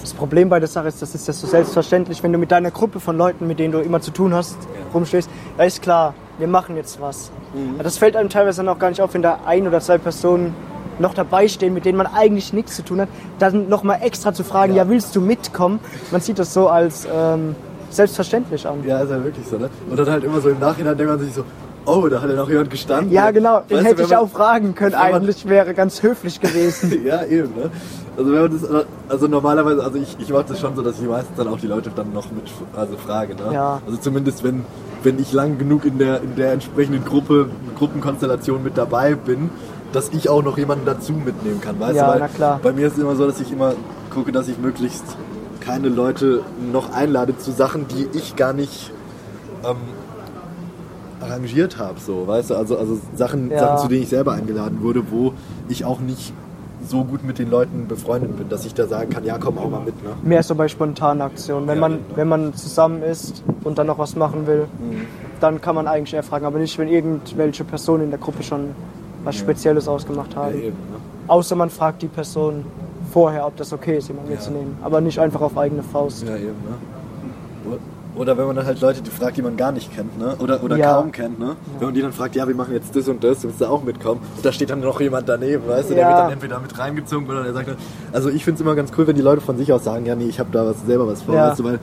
Das 0.00 0.12
Problem 0.14 0.48
bei 0.48 0.58
der 0.58 0.68
Sache 0.68 0.88
ist, 0.88 1.00
das 1.02 1.14
ist 1.14 1.26
ja 1.28 1.32
so 1.34 1.46
selbstverständlich, 1.46 2.22
wenn 2.22 2.32
du 2.32 2.38
mit 2.38 2.50
deiner 2.50 2.70
Gruppe 2.70 3.00
von 3.00 3.16
Leuten, 3.16 3.46
mit 3.46 3.58
denen 3.58 3.72
du 3.72 3.78
immer 3.80 4.00
zu 4.00 4.10
tun 4.10 4.34
hast, 4.34 4.56
rumstehst, 4.94 5.30
da 5.56 5.64
ist 5.64 5.82
klar, 5.82 6.14
wir 6.38 6.48
machen 6.48 6.76
jetzt 6.76 7.00
was. 7.00 7.30
Mhm. 7.54 7.76
Ja, 7.76 7.82
Das 7.82 7.98
fällt 7.98 8.16
einem 8.16 8.28
teilweise 8.28 8.62
dann 8.62 8.68
auch 8.74 8.78
gar 8.78 8.88
nicht 8.90 9.00
auf, 9.00 9.14
wenn 9.14 9.22
da 9.22 9.40
ein 9.46 9.66
oder 9.68 9.80
zwei 9.80 9.98
Personen 9.98 10.54
noch 11.00 11.14
dabei 11.14 11.48
stehen, 11.48 11.74
mit 11.74 11.84
denen 11.84 11.98
man 11.98 12.06
eigentlich 12.06 12.52
nichts 12.52 12.76
zu 12.76 12.82
tun 12.84 13.00
hat, 13.00 13.08
dann 13.38 13.68
nochmal 13.68 14.00
extra 14.02 14.32
zu 14.32 14.44
fragen, 14.44 14.74
ja. 14.74 14.84
Ja. 14.84 14.88
willst 14.88 15.16
du 15.16 15.20
mitkommen? 15.20 15.80
Man 16.12 16.20
sieht 16.20 16.38
das 16.38 16.52
so 16.54 16.68
als 16.68 17.06
ähm, 17.12 17.54
selbstverständlich 17.90 18.66
an. 18.66 18.84
Ja, 18.86 19.00
ist 19.00 19.10
ja 19.10 19.22
wirklich 19.24 19.46
so, 19.46 19.56
ne? 19.58 19.68
Und 19.90 19.98
dann 19.98 20.08
halt 20.10 20.24
immer 20.24 20.40
so 20.40 20.48
im 20.50 20.58
Nachhinein 20.60 20.96
denkt 20.96 21.10
man 21.12 21.20
sich 21.20 21.34
so, 21.34 21.44
oh, 21.86 22.06
da 22.08 22.20
hat 22.22 22.30
ja 22.30 22.36
noch 22.36 22.48
jemand 22.48 22.70
gestanden. 22.70 23.12
Ja, 23.12 23.30
genau, 23.30 23.60
den 23.60 23.78
Weißt 23.78 23.84
du, 23.84 23.88
hätte 23.88 23.98
wenn 23.98 24.04
ich 24.04 24.10
man- 24.10 24.18
auch 24.20 24.28
fragen 24.28 24.74
können, 24.74 24.92
man- 24.92 25.00
eigentlich 25.14 25.48
wäre 25.48 25.74
ganz 25.74 26.02
höflich 26.02 26.40
gewesen. 26.40 27.02
ja, 27.04 27.24
eben, 27.24 27.52
ne? 27.56 27.70
Also 28.16 28.32
wenn 28.32 28.42
man 28.42 28.52
das, 28.52 28.86
also 29.08 29.26
normalerweise, 29.28 29.82
also 29.82 29.96
ich, 29.96 30.16
ich 30.18 30.28
mache 30.30 30.44
das 30.48 30.60
schon 30.60 30.76
so, 30.76 30.82
dass 30.82 31.00
ich 31.00 31.06
meistens 31.08 31.36
dann 31.36 31.48
auch 31.48 31.58
die 31.58 31.66
Leute 31.68 31.90
dann 31.94 32.12
noch 32.12 32.30
mit, 32.30 32.44
also 32.76 32.96
frage, 32.96 33.34
ne? 33.34 33.54
Ja. 33.54 33.80
Also 33.86 33.98
zumindest 33.98 34.44
wenn, 34.44 34.64
wenn 35.02 35.18
ich 35.18 35.32
lang 35.32 35.56
genug 35.58 35.84
in 35.86 35.98
der, 35.98 36.20
in 36.22 36.36
der 36.36 36.52
entsprechenden 36.52 37.04
Gruppe, 37.04 37.48
Gruppenkonstellation 37.78 38.62
mit 38.62 38.76
dabei 38.76 39.14
bin, 39.14 39.48
dass 39.92 40.10
ich 40.10 40.28
auch 40.28 40.42
noch 40.42 40.56
jemanden 40.58 40.86
dazu 40.86 41.12
mitnehmen 41.12 41.60
kann, 41.60 41.78
weißt 41.80 41.96
Ja, 41.96 42.06
du? 42.06 42.12
Weil 42.12 42.20
na 42.20 42.28
klar. 42.28 42.60
Bei 42.62 42.72
mir 42.72 42.86
ist 42.86 42.94
es 42.94 42.98
immer 43.00 43.16
so, 43.16 43.26
dass 43.26 43.40
ich 43.40 43.50
immer 43.52 43.74
gucke, 44.12 44.32
dass 44.32 44.48
ich 44.48 44.58
möglichst 44.58 45.04
keine 45.60 45.88
Leute 45.88 46.42
noch 46.72 46.92
einlade 46.92 47.36
zu 47.36 47.50
Sachen, 47.50 47.86
die 47.88 48.08
ich 48.16 48.36
gar 48.36 48.52
nicht 48.52 48.92
ähm, 49.64 49.76
arrangiert 51.20 51.78
habe, 51.78 52.00
so, 52.00 52.26
weißt 52.26 52.50
du? 52.50 52.54
Also, 52.54 52.78
also 52.78 52.98
Sachen, 53.14 53.50
Ja. 53.50 53.58
Sachen, 53.60 53.78
zu 53.78 53.88
denen 53.88 54.02
ich 54.04 54.08
selber 54.08 54.32
eingeladen 54.32 54.78
wurde, 54.82 55.10
wo 55.10 55.34
ich 55.68 55.84
auch 55.84 56.00
nicht 56.00 56.32
so 56.88 57.04
gut 57.04 57.22
mit 57.24 57.38
den 57.38 57.50
Leuten 57.50 57.86
befreundet 57.88 58.38
bin, 58.38 58.48
dass 58.48 58.64
ich 58.64 58.72
da 58.72 58.86
sagen 58.86 59.10
kann, 59.10 59.24
ja, 59.24 59.36
komm 59.38 59.58
auch 59.58 59.68
mal 59.68 59.80
mit, 59.80 60.02
ne? 60.02 60.10
Mehr 60.22 60.42
so 60.42 60.54
bei 60.54 60.66
spontanen 60.66 61.20
Aktionen. 61.20 61.66
Wenn, 61.68 61.74
Ja, 61.76 61.80
man, 61.82 61.92
genau. 61.92 62.16
wenn 62.16 62.28
man 62.28 62.54
zusammen 62.54 63.02
ist 63.02 63.44
und 63.64 63.76
dann 63.76 63.86
noch 63.86 63.98
was 63.98 64.16
machen 64.16 64.46
will, 64.46 64.66
Mhm. 64.78 65.02
dann 65.40 65.60
kann 65.60 65.74
man 65.74 65.86
eigentlich 65.86 66.14
eher 66.14 66.22
fragen. 66.22 66.46
Aber 66.46 66.58
nicht, 66.58 66.78
wenn 66.78 66.88
irgendwelche 66.88 67.64
Personen 67.64 68.04
in 68.04 68.10
der 68.10 68.18
Gruppe 68.18 68.42
schon 68.42 68.70
was 69.24 69.36
Spezielles 69.36 69.86
ausgemacht 69.88 70.32
Ja, 70.34 70.42
haben. 70.44 70.54
eben, 70.54 70.76
ne? 70.90 70.96
Außer 71.28 71.54
man 71.56 71.70
fragt 71.70 72.02
die 72.02 72.08
Person 72.08 72.64
vorher, 73.12 73.46
ob 73.46 73.56
das 73.56 73.72
okay 73.72 73.98
ist, 73.98 74.08
jemanden 74.08 74.30
Ja. 74.30 74.36
mitzunehmen. 74.36 74.76
Aber 74.82 75.00
nicht 75.00 75.18
einfach 75.18 75.40
auf 75.40 75.56
eigene 75.58 75.82
Faust. 75.82 76.22
Ja, 76.26 76.36
eben, 76.36 76.46
ne? 76.64 76.76
Oder 78.16 78.36
wenn 78.36 78.46
man 78.46 78.56
dann 78.56 78.66
halt 78.66 78.80
Leute 78.80 79.00
die 79.02 79.10
fragt, 79.10 79.36
die 79.36 79.42
man 79.42 79.56
gar 79.56 79.70
nicht 79.70 79.94
kennt, 79.94 80.18
ne? 80.18 80.34
Oder, 80.40 80.62
oder 80.64 80.76
Ja. 80.76 80.94
kaum 80.94 81.12
kennt, 81.12 81.38
ne? 81.38 81.54
Wenn 81.78 81.86
man 81.86 81.94
die 81.94 82.02
dann 82.02 82.12
fragt, 82.12 82.34
ja, 82.34 82.46
wir 82.46 82.54
machen 82.56 82.74
jetzt 82.74 82.94
das 82.96 83.06
und 83.08 83.22
das, 83.22 83.44
willst 83.44 83.60
du 83.60 83.66
auch 83.66 83.82
mitkommen? 83.84 84.20
Und 84.36 84.44
da 84.44 84.50
steht 84.50 84.68
dann 84.70 84.80
noch 84.80 85.00
jemand 85.00 85.28
daneben, 85.28 85.66
weißt 85.66 85.90
du? 85.90 85.94
Der 85.94 86.02
Ja. 86.02 86.08
wird 86.08 86.18
dann 86.18 86.30
entweder 86.32 86.58
mit 86.58 86.76
reingezogen 86.76 87.28
oder 87.30 87.44
der 87.44 87.52
sagt 87.54 87.68
dann, 87.68 87.76
also 88.12 88.28
ich 88.28 88.44
finde 88.44 88.56
es 88.56 88.60
immer 88.62 88.74
ganz 88.74 88.90
cool, 88.98 89.06
wenn 89.06 89.14
die 89.14 89.22
Leute 89.22 89.40
von 89.40 89.56
sich 89.56 89.72
aus 89.72 89.84
sagen, 89.84 90.06
ja, 90.06 90.16
nee, 90.16 90.24
ich 90.26 90.40
habe 90.40 90.50
da 90.50 90.66
was, 90.66 90.84
selber 90.84 91.06
was 91.06 91.22
vor, 91.22 91.34
Ja. 91.36 91.48
weißt 91.50 91.60
du, 91.60 91.64
weil 91.64 91.78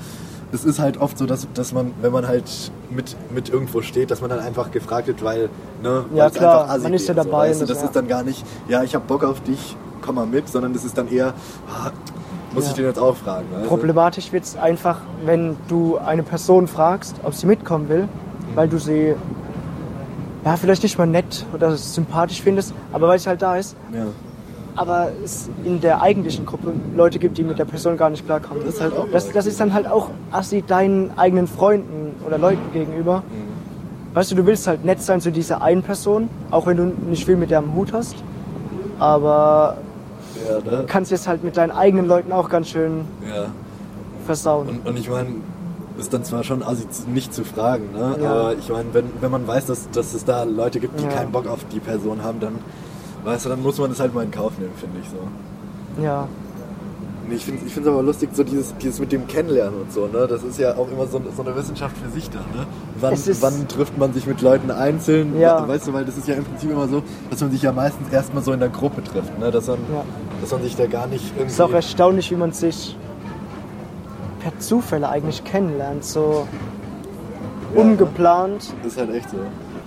es 0.52 0.64
ist 0.66 0.80
halt 0.80 0.98
oft 0.98 1.18
so, 1.18 1.26
dass, 1.26 1.48
dass 1.54 1.74
man, 1.74 1.92
wenn 2.02 2.12
man 2.12 2.28
halt 2.28 2.72
mit, 2.90 3.16
mit 3.34 3.50
irgendwo 3.50 3.82
steht, 3.82 4.12
dass 4.12 4.22
man 4.22 4.30
dann 4.30 4.40
einfach 4.40 4.72
gefragt 4.72 5.08
wird, 5.08 5.24
weil, 5.24 5.50
ne, 5.84 6.06
Ja, 6.14 6.30
klar, 6.30 6.68
man 6.80 6.94
ist 6.94 7.08
ja 7.08 7.14
geht, 7.14 7.24
so, 7.24 7.30
dabei 7.30 7.50
weißt 7.50 7.62
Das 7.62 7.70
das- 7.70 7.84
ist 7.84 7.96
dann 7.96 8.08
gar 8.08 8.24
nicht, 8.24 8.46
ja, 8.70 8.84
ich 8.84 8.96
habe 8.96 9.06
Bock 9.06 9.24
auf 9.24 9.42
dich, 9.42 9.76
komm 10.02 10.16
mal 10.16 10.26
mit, 10.26 10.48
sondern 10.48 10.74
das 10.74 10.86
ist 10.86 10.98
dann 10.98 11.10
eher, 11.12 11.34
ah, 11.70 11.92
muss 12.54 12.64
Ja. 12.64 12.70
ich 12.70 12.76
den 12.78 12.86
jetzt 12.86 13.00
auch 13.00 13.16
fragen, 13.16 13.46
du? 13.62 13.68
Problematisch 13.68 14.32
wird 14.32 14.46
es 14.46 14.56
einfach, 14.56 15.00
wenn 15.26 15.58
du 15.68 15.98
eine 15.98 16.24
Person 16.24 16.68
fragst, 16.68 17.16
ob 17.24 17.34
sie 17.34 17.46
mitkommen 17.46 17.90
will, 17.90 18.08
weil 18.56 18.70
du 18.70 18.78
sie 18.80 19.16
ja, 20.46 20.56
vielleicht 20.56 20.84
nicht 20.84 20.98
mal 20.98 21.08
nett 21.08 21.46
oder 21.54 21.76
sympathisch 21.76 22.42
findest, 22.42 22.74
aber 22.94 23.10
weil 23.10 23.20
sie 23.20 23.28
halt 23.28 23.42
da 23.42 23.58
ist. 23.58 23.76
Ja. 23.94 24.06
Aber 24.78 25.10
es 25.24 25.50
in 25.66 25.82
der 25.82 26.02
eigentlichen 26.02 26.46
Gruppe 26.46 26.72
Leute 26.96 27.18
gibt, 27.20 27.38
die 27.38 27.44
mit 27.44 27.58
der 27.58 27.66
Person 27.66 27.98
gar 27.98 28.10
nicht 28.12 28.26
klarkommen. 28.26 28.64
Das 28.64 28.76
ist 28.76 28.82
halt 28.82 28.96
auch 28.96 29.08
Das, 29.12 29.32
das 29.32 29.46
ist 29.48 29.60
dann 29.60 29.74
halt 29.74 29.88
auch 29.88 30.12
assi 30.32 30.64
deinen 30.66 31.18
eigenen 31.18 31.48
Freunden 31.48 32.16
oder 32.26 32.38
Leuten 32.38 32.72
gegenüber. 32.72 33.24
Weißt 34.14 34.32
du, 34.32 34.36
du 34.36 34.46
willst 34.46 34.68
halt 34.68 34.86
nett 34.86 35.02
sein 35.02 35.20
zu 35.20 35.32
dieser 35.32 35.62
einen 35.62 35.82
Person, 35.82 36.30
auch 36.52 36.68
wenn 36.68 36.78
du 36.78 36.94
nicht 37.10 37.26
viel 37.26 37.36
mit 37.36 37.50
der 37.52 37.60
am 37.60 37.76
Hut 37.76 37.92
hast. 37.92 38.16
Aber 39.00 39.78
Ja, 40.48 40.72
ne? 40.72 40.84
kannst 40.88 41.12
jetzt 41.12 41.28
halt 41.28 41.44
mit 41.44 41.58
deinen 41.58 41.72
eigenen 41.72 42.08
Leuten 42.08 42.32
auch 42.32 42.48
ganz 42.50 42.70
schön 42.70 43.02
ja. 43.28 43.46
versauen. 44.26 44.70
Und, 44.70 44.88
und 44.88 45.00
ich 45.00 45.10
meine, 45.10 45.30
ist 46.00 46.14
dann 46.14 46.24
zwar 46.24 46.44
schon 46.44 46.62
assi, 46.62 46.86
nicht 47.12 47.34
zu 47.34 47.44
fragen, 47.44 47.92
ne? 47.94 48.18
Ja. 48.22 48.30
aber 48.30 48.54
ich 48.54 48.70
meine, 48.70 48.94
wenn, 48.94 49.06
wenn 49.22 49.32
man 49.32 49.48
weiß, 49.48 49.66
dass, 49.66 49.90
dass 49.90 50.14
es 50.14 50.24
da 50.24 50.44
Leute 50.44 50.80
gibt, 50.80 51.00
die 51.00 51.08
keinen 51.08 51.32
Bock 51.32 51.48
auf 51.48 51.60
die 51.72 51.80
Person 51.80 52.24
haben, 52.24 52.40
dann, 52.40 52.56
weißt 53.28 53.46
du, 53.46 53.50
dann 53.50 53.62
muss 53.62 53.78
man 53.78 53.90
das 53.90 54.00
halt 54.00 54.14
mal 54.16 54.24
in 54.24 54.32
Kauf 54.32 54.58
nehmen, 54.58 54.72
finde 54.78 55.00
ich 55.02 55.10
so. 55.10 56.02
Ja, 56.02 56.28
Ich 57.30 57.44
finde 57.44 57.62
es 57.66 57.88
aber 57.88 58.02
lustig, 58.04 58.30
so 58.34 58.44
dieses, 58.44 58.74
dieses 58.78 59.00
mit 59.02 59.12
dem 59.12 59.28
Kennenlernen 59.28 59.82
und 59.82 59.92
so, 59.92 60.08
ne? 60.08 60.28
Das 60.28 60.44
ist 60.44 60.58
ja 60.60 60.76
auch 60.78 60.90
immer 60.90 61.06
so, 61.08 61.22
so 61.36 61.42
eine 61.44 61.54
Wissenschaft 61.58 61.96
für 61.98 62.10
sich 62.10 62.30
da, 62.30 62.40
ne? 62.40 62.66
Wann, 63.02 63.14
wann 63.42 63.68
trifft 63.68 63.98
man 63.98 64.14
sich 64.14 64.26
mit 64.28 64.42
Leuten 64.42 64.72
einzeln? 64.72 65.38
Ja. 65.38 65.68
Weißt 65.68 65.88
du, 65.88 65.94
weil 65.94 66.06
das 66.06 66.16
ist 66.18 66.28
ja 66.28 66.36
im 66.36 66.46
Prinzip 66.46 66.72
immer 66.72 66.88
so, 66.88 67.04
dass 67.30 67.42
man 67.42 67.52
sich 67.52 67.62
ja 67.64 67.74
meistens 67.74 68.08
erstmal 68.14 68.44
so 68.44 68.54
in 68.54 68.60
der 68.62 68.70
Gruppe 68.70 69.04
trifft, 69.04 69.38
ne? 69.40 69.52
Dass 69.52 69.68
man, 69.68 69.80
Ja. 69.94 70.04
dass 70.40 70.52
man 70.52 70.62
sich 70.64 70.76
da 70.78 70.86
gar 70.86 71.08
nicht 71.08 71.26
irgendwie. 71.32 71.48
es 71.48 71.54
ist 71.54 71.62
auch 71.62 71.74
erstaunlich, 71.74 72.32
wie 72.32 72.36
man 72.38 72.54
sich 72.54 72.96
per 74.40 74.58
Zufälle 74.60 75.10
eigentlich 75.10 75.44
kennenlernt. 75.44 76.06
So 76.06 76.48
Ja, 77.76 77.84
ne? 77.84 77.90
ungeplant. 77.92 78.74
Das 78.84 78.94
ist 78.94 79.00
halt 79.00 79.14
echt 79.14 79.30
so. 79.32 79.38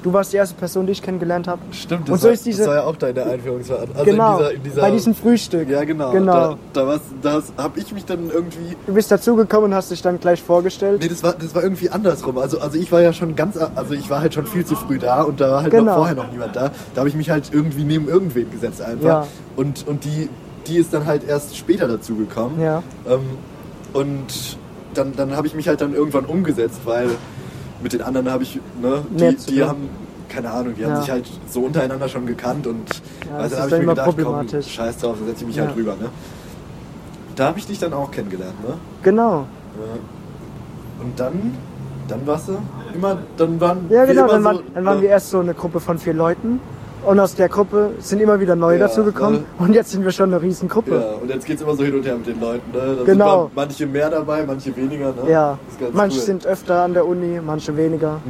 Du 0.02 0.12
warst 0.12 0.32
die 0.32 0.38
erste 0.38 0.54
Person, 0.54 0.86
die 0.86 0.92
ich 0.92 1.02
kennengelernt 1.02 1.46
habe. 1.46 1.60
Stimmt, 1.72 2.08
Und 2.08 2.14
das, 2.14 2.20
so 2.22 2.26
war, 2.28 2.32
ist 2.34 2.46
diese- 2.46 2.58
das 2.60 2.68
war 2.68 2.74
ja 2.76 2.84
auch 2.84 2.96
deine 2.96 3.22
Einführungsveranstaltung. 3.24 3.96
Also 3.98 4.10
genau, 4.10 4.32
in 4.32 4.38
dieser, 4.38 4.52
in 4.54 4.62
dieser, 4.62 4.80
bei 4.80 4.90
diesem 4.90 5.14
Frühstück. 5.14 5.68
Ja, 5.68 5.84
genau. 5.84 6.12
genau. 6.12 6.56
Da, 6.72 6.98
da, 7.22 7.42
da 7.56 7.62
habe 7.62 7.78
ich 7.78 7.92
mich 7.92 8.04
dann 8.06 8.30
irgendwie. 8.30 8.76
Du 8.86 8.94
bist 8.94 9.10
dazugekommen 9.12 9.70
und 9.70 9.74
hast 9.76 9.90
dich 9.90 10.00
dann 10.00 10.18
gleich 10.18 10.42
vorgestellt. 10.42 11.00
Nee, 11.02 11.08
das 11.08 11.22
war, 11.22 11.34
das 11.34 11.54
war 11.54 11.62
irgendwie 11.62 11.90
andersrum. 11.90 12.38
Also, 12.38 12.60
also 12.60 12.78
ich 12.78 12.90
war 12.90 13.02
ja 13.02 13.12
schon 13.12 13.36
ganz, 13.36 13.56
also 13.58 13.94
ich 13.94 14.08
war 14.08 14.20
halt 14.22 14.32
schon 14.34 14.46
viel 14.46 14.64
zu 14.64 14.74
früh 14.74 14.98
da 14.98 15.22
und 15.22 15.40
da 15.40 15.50
war 15.50 15.62
halt 15.62 15.70
Genau. 15.70 15.84
noch 15.92 15.96
vorher 15.98 16.14
noch 16.16 16.30
niemand 16.30 16.56
da. 16.56 16.70
Da 16.94 16.98
habe 17.00 17.08
ich 17.08 17.14
mich 17.14 17.28
halt 17.30 17.50
irgendwie 17.52 17.84
neben 17.84 18.08
irgendwen 18.08 18.50
gesetzt 18.50 18.80
einfach. 18.80 19.04
Ja. 19.06 19.26
Und, 19.56 19.86
und 19.86 20.04
die, 20.04 20.28
die 20.66 20.76
ist 20.78 20.94
dann 20.94 21.04
halt 21.06 21.28
erst 21.28 21.56
später 21.56 21.86
dazu 21.88 22.14
gekommen. 22.14 22.60
Ja. 22.60 22.82
Ähm, 23.08 23.20
und 23.92 24.56
dann, 24.94 25.14
dann 25.16 25.36
habe 25.36 25.46
ich 25.46 25.54
mich 25.54 25.68
halt 25.68 25.80
dann 25.80 25.94
irgendwann 25.94 26.24
umgesetzt, 26.24 26.80
weil 26.84 27.10
mit 27.82 27.92
den 27.92 28.02
anderen 28.02 28.30
habe 28.30 28.42
ich, 28.42 28.60
ne, 28.80 29.02
die, 29.10 29.36
die 29.36 29.64
haben, 29.64 29.88
keine 30.28 30.50
Ahnung, 30.50 30.74
die 30.76 30.82
Ja. 30.82 30.88
haben 30.90 31.00
sich 31.00 31.10
halt 31.10 31.26
so 31.48 31.60
untereinander 31.60 32.08
schon 32.08 32.26
gekannt 32.26 32.66
und 32.66 32.88
Ja, 33.28 33.44
ist 33.44 33.58
habe 33.58 33.70
ich 33.70 33.78
mir 33.86 33.94
gedacht, 33.94 34.16
komm, 34.22 34.46
scheiß 34.62 34.98
drauf, 34.98 35.16
dann 35.18 35.26
setze 35.28 35.40
ich 35.42 35.46
mich 35.48 35.56
Ja. 35.56 35.66
halt 35.66 35.76
rüber, 35.76 35.92
ne. 36.00 36.08
Da 37.36 37.46
habe 37.46 37.58
ich 37.58 37.66
dich 37.66 37.78
dann 37.78 37.92
auch 37.92 38.10
kennengelernt, 38.10 38.60
ne. 38.66 38.74
Genau. 39.02 39.46
Ja. 39.76 41.04
Und 41.04 41.18
dann, 41.18 41.54
dann 42.08 42.26
warst 42.26 42.48
du 42.48 42.58
immer, 42.94 43.18
dann 43.36 43.60
waren 43.60 43.86
Ja, 43.88 44.04
genau. 44.04 44.26
Dann, 44.28 44.42
so, 44.42 44.48
waren, 44.48 44.60
dann 44.74 44.84
waren 44.84 44.96
ne? 44.96 45.02
wir 45.02 45.08
erst 45.10 45.30
so 45.30 45.40
eine 45.40 45.54
Gruppe 45.54 45.80
von 45.80 45.98
vier 45.98 46.12
Leuten. 46.14 46.60
Und 47.04 47.18
aus 47.18 47.34
der 47.34 47.48
Gruppe 47.48 47.90
sind 47.98 48.20
immer 48.20 48.38
wieder 48.40 48.54
neue 48.54 48.78
Ja, 48.78 48.86
dazugekommen. 48.86 49.40
ne? 49.40 49.44
Und 49.58 49.74
jetzt 49.74 49.90
sind 49.90 50.04
wir 50.04 50.12
schon 50.12 50.32
eine 50.32 50.42
Riesengruppe. 50.42 50.96
Ja, 50.96 51.12
und 51.22 51.30
jetzt 51.30 51.46
geht's 51.46 51.62
immer 51.62 51.74
so 51.74 51.82
hin 51.82 51.94
und 51.94 52.04
her 52.04 52.14
mit 52.16 52.26
den 52.26 52.38
Leuten. 52.40 52.70
Ne? 52.72 52.96
Da 52.98 53.04
Genau. 53.04 53.50
Manche 53.54 53.86
mehr 53.86 54.10
dabei, 54.10 54.44
manche 54.46 54.76
weniger. 54.76 55.06
Ne? 55.24 55.30
Ja, 55.30 55.58
manche 55.92 56.16
cool. 56.18 56.22
Mhm. 56.22 56.26
sind 56.26 56.46
öfter 56.46 56.82
an 56.82 56.92
der 56.92 57.06
Uni, 57.06 57.40
manche 57.44 57.74
weniger. 57.76 58.20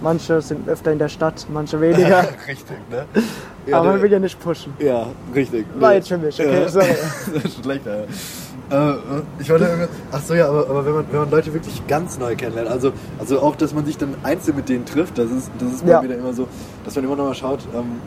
Manche 0.00 0.40
sind 0.42 0.68
öfter 0.68 0.92
in 0.92 0.98
der 0.98 1.08
Stadt, 1.08 1.46
manche 1.52 1.80
weniger. 1.80 2.24
richtig, 2.48 2.76
ne? 2.90 3.04
Aber 3.72 3.84
man 3.84 3.94
der- 3.94 4.02
will 4.02 4.12
ja 4.12 4.18
nicht 4.18 4.40
pushen. 4.42 4.72
Ja, 4.80 5.06
richtig. 5.34 5.64
War 5.78 5.94
jetzt 5.94 6.08
für 6.08 6.18
mich, 6.18 6.38
okay, 6.40 6.62
Ja. 6.62 6.68
sorry. 6.68 6.86
schlechter, 7.62 7.96
ja. 8.00 8.04
Äh, 8.70 8.74
äh, 8.74 8.96
ich 9.38 9.48
wollte 9.48 9.88
ach 10.10 10.20
so 10.22 10.34
ja, 10.34 10.48
aber, 10.48 10.68
aber 10.68 10.84
wenn, 10.84 10.92
man, 10.94 11.04
wenn 11.10 11.20
man 11.20 11.30
Leute 11.30 11.52
wirklich 11.54 11.86
ganz 11.86 12.18
neu 12.18 12.34
kennenlernt, 12.34 12.68
also, 12.68 12.92
also 13.18 13.40
auch, 13.40 13.54
dass 13.56 13.72
man 13.74 13.86
sich 13.86 13.96
dann 13.96 14.14
einzeln 14.24 14.56
mit 14.56 14.68
denen 14.68 14.84
trifft, 14.84 15.18
das 15.18 15.30
ist, 15.30 15.50
das 15.58 15.72
ist 15.72 15.86
Ja. 15.86 16.02
mir 16.02 16.08
dann 16.08 16.18
immer 16.18 16.32
so, 16.32 16.48
dass 16.84 16.96
man 16.96 17.04
immer 17.04 17.16
noch 17.16 17.26
mal 17.26 17.34
schaut, 17.34 17.60
ähm, 17.74 18.00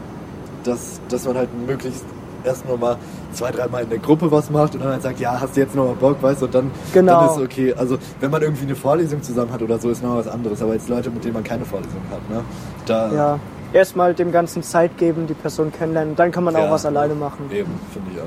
dass, 0.66 1.00
dass 1.08 1.26
man 1.26 1.38
halt 1.38 1.50
möglichst 1.66 2.04
erst 2.44 2.68
noch 2.68 2.78
mal 2.80 2.98
zwei, 3.34 3.52
dreimal 3.52 3.84
in 3.84 3.90
der 3.90 4.00
Gruppe 4.00 4.32
was 4.32 4.50
macht 4.50 4.74
und 4.76 4.82
dann 4.84 4.92
halt 4.94 5.02
sagt, 5.02 5.20
ja, 5.20 5.40
hast 5.40 5.56
du 5.56 5.62
jetzt 5.62 5.76
noch 5.76 5.86
mal 5.86 5.96
Bock, 5.96 6.22
weißt 6.22 6.42
du, 6.42 6.46
und 6.46 6.56
dann, 6.56 6.72
Genau. 6.94 7.20
dann 7.20 7.30
ist 7.30 7.38
okay. 7.42 7.74
Also 7.74 7.98
wenn 8.20 8.32
man 8.32 8.42
irgendwie 8.42 8.64
eine 8.66 8.76
Vorlesung 8.76 9.22
zusammen 9.22 9.52
hat 9.54 9.62
oder 9.62 9.78
so, 9.80 9.90
ist 9.90 10.04
noch 10.04 10.16
was 10.18 10.28
anderes, 10.28 10.62
aber 10.62 10.74
jetzt 10.74 10.90
Leute, 10.90 11.10
mit 11.10 11.24
denen 11.24 11.34
man 11.36 11.44
keine 11.44 11.64
Vorlesung 11.66 12.02
hat, 12.12 12.30
ne? 12.30 12.44
Da, 12.86 13.14
Ja, 13.14 13.40
erstmal 13.74 14.14
dem 14.14 14.32
Ganzen 14.32 14.64
Zeit 14.64 14.98
geben, 14.98 15.28
die 15.28 15.34
Person 15.34 15.72
kennenlernen, 15.72 16.16
dann 16.16 16.32
kann 16.32 16.44
man 16.44 16.56
auch 16.56 16.64
Ja. 16.66 16.72
was 16.72 16.86
alleine 16.86 17.14
machen. 17.14 17.46
Eben, 17.52 17.72
finde 17.94 18.12
ich 18.14 18.20
auch. 18.20 18.26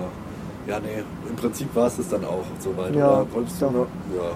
Ja, 0.66 0.78
nee, 0.80 1.02
im 1.28 1.36
Prinzip 1.36 1.74
war 1.74 1.88
es 1.88 1.96
das 1.96 2.08
dann 2.08 2.24
auch 2.24 2.44
soweit. 2.60 2.94
Ja, 2.94 3.22
oder? 3.22 3.32
Wolltest 3.32 3.60
du 3.60 3.66
noch? 3.66 3.86
Ja. 4.16 4.30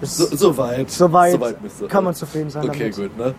Ist 0.00 0.16
So, 0.16 0.26
soweit. 0.36 0.90
Soweit 0.90 1.62
müsste. 1.62 1.86
kann 1.88 2.04
man 2.04 2.14
zufrieden 2.14 2.50
sein 2.50 2.68
Okay, 2.68 2.90
damit. 2.90 2.96
gut, 2.96 3.16
ne? 3.18 3.34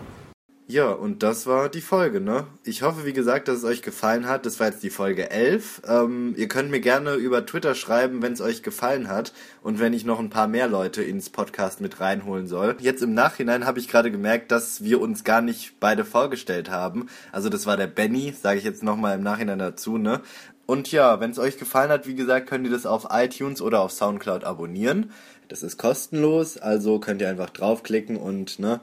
Ja, 0.66 0.92
und 0.92 1.22
das 1.22 1.46
war 1.46 1.68
die 1.68 1.82
Folge, 1.82 2.22
ne? 2.22 2.46
Ich 2.64 2.80
hoffe, 2.80 3.04
wie 3.04 3.12
gesagt, 3.12 3.48
dass 3.48 3.58
es 3.58 3.64
euch 3.64 3.82
gefallen 3.82 4.26
hat. 4.26 4.46
Das 4.46 4.60
war 4.60 4.68
jetzt 4.68 4.82
die 4.82 4.88
Folge 4.88 5.30
11. 5.30 5.82
Ähm, 5.86 6.32
ihr 6.38 6.48
könnt 6.48 6.70
mir 6.70 6.80
gerne 6.80 7.16
über 7.16 7.44
Twitter 7.44 7.74
schreiben, 7.74 8.22
wenn 8.22 8.32
es 8.32 8.40
euch 8.40 8.62
gefallen 8.62 9.08
hat 9.08 9.34
und 9.62 9.78
wenn 9.78 9.92
ich 9.92 10.06
noch 10.06 10.18
ein 10.20 10.30
paar 10.30 10.46
mehr 10.48 10.66
Leute 10.66 11.02
ins 11.02 11.28
Podcast 11.28 11.82
mit 11.82 12.00
reinholen 12.00 12.46
soll. 12.46 12.76
Jetzt 12.80 13.02
im 13.02 13.12
Nachhinein 13.12 13.66
habe 13.66 13.78
ich 13.78 13.88
gerade 13.88 14.10
gemerkt, 14.10 14.52
dass 14.52 14.82
wir 14.82 15.02
uns 15.02 15.22
gar 15.22 15.42
nicht 15.42 15.80
beide 15.80 16.02
vorgestellt 16.06 16.70
haben. 16.70 17.08
Also 17.30 17.50
das 17.50 17.66
war 17.66 17.76
der 17.76 17.86
Benny, 17.88 18.32
sage 18.32 18.56
ich 18.58 18.64
jetzt 18.64 18.82
nochmal 18.82 19.16
im 19.18 19.22
Nachhinein 19.22 19.58
dazu, 19.58 19.98
ne? 19.98 20.22
Und 20.66 20.92
ja, 20.92 21.20
wenn 21.20 21.30
es 21.30 21.38
euch 21.38 21.58
gefallen 21.58 21.90
hat, 21.90 22.06
wie 22.06 22.14
gesagt, 22.14 22.48
könnt 22.48 22.66
ihr 22.66 22.72
das 22.72 22.86
auf 22.86 23.08
iTunes 23.10 23.60
oder 23.60 23.80
auf 23.80 23.92
Soundcloud 23.92 24.44
abonnieren. 24.44 25.10
Das 25.48 25.62
ist 25.62 25.76
kostenlos, 25.76 26.56
also 26.56 26.98
könnt 26.98 27.20
ihr 27.20 27.28
einfach 27.28 27.50
draufklicken 27.50 28.16
und 28.16 28.58
ne, 28.58 28.80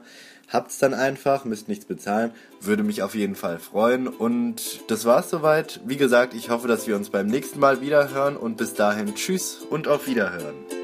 habt's 0.48 0.78
dann 0.78 0.94
einfach, 0.94 1.44
müsst 1.44 1.68
nichts 1.68 1.84
bezahlen. 1.84 2.30
Würde 2.60 2.84
mich 2.84 3.02
auf 3.02 3.14
jeden 3.14 3.34
Fall 3.34 3.58
freuen. 3.58 4.06
Und 4.06 4.80
das 4.88 5.04
war's 5.04 5.30
soweit. 5.30 5.80
Wie 5.84 5.96
gesagt, 5.96 6.34
ich 6.34 6.50
hoffe, 6.50 6.68
dass 6.68 6.86
wir 6.86 6.96
uns 6.96 7.10
beim 7.10 7.26
nächsten 7.26 7.58
Mal 7.58 7.80
wieder 7.80 8.10
hören 8.10 8.36
und 8.36 8.56
bis 8.56 8.74
dahin 8.74 9.14
tschüss 9.14 9.58
und 9.68 9.88
auf 9.88 10.06
Wiederhören. 10.06 10.81